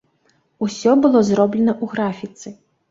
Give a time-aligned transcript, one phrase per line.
[0.69, 2.59] Усё было зроблена ў графіцы.